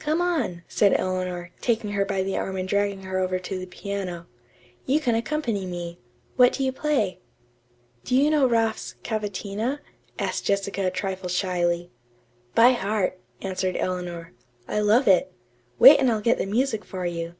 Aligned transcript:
"Come 0.00 0.20
on," 0.20 0.64
said 0.66 0.92
Eleanor, 0.98 1.52
taking 1.60 1.90
her 1.92 2.04
by 2.04 2.24
the 2.24 2.36
arm 2.36 2.56
and 2.56 2.68
dragging 2.68 3.02
her 3.02 3.20
over 3.20 3.38
to 3.38 3.58
the 3.60 3.64
piano. 3.66 4.26
"You 4.86 4.98
can 4.98 5.14
accompany 5.14 5.66
me. 5.66 6.00
What 6.34 6.52
do 6.52 6.64
you 6.64 6.72
play?" 6.72 7.20
"Do 8.02 8.16
you 8.16 8.28
know 8.28 8.44
Raff's 8.44 8.96
'Cavatina'?" 9.04 9.78
asked 10.18 10.44
Jessica 10.46 10.88
a 10.88 10.90
trifle 10.90 11.28
shyly. 11.28 11.92
"By 12.56 12.72
heart," 12.72 13.20
answered 13.40 13.76
Eleanor. 13.76 14.32
"I 14.66 14.80
love 14.80 15.06
it. 15.06 15.32
Wait 15.78 16.00
and 16.00 16.10
I'll 16.10 16.20
get 16.22 16.38
the 16.38 16.46
music 16.46 16.84
for 16.84 17.06
you." 17.06 17.36